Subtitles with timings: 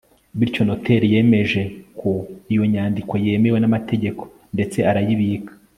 [0.37, 2.09] bityo noteri yemejeko
[2.51, 4.21] iyo nyandiko yemewe n'amategeko
[4.55, 5.51] ndetse arayibika